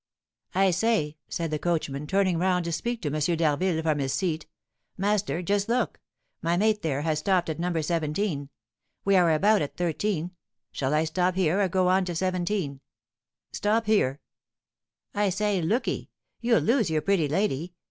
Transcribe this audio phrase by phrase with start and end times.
[0.55, 3.37] "I say," said the coachman, turning round to speak to M.
[3.37, 4.47] d'Harville from his seat,
[4.97, 5.99] "master, just look.
[6.41, 7.71] My mate, there, has stopped at No.
[7.79, 8.49] 17;
[9.05, 10.31] we are about at 13.
[10.71, 12.81] Shall I stop here or go on to 17?"
[13.51, 14.19] "Stop here."
[15.13, 16.09] "I say, look'ee,
[16.39, 17.75] you'll lose your pretty lady.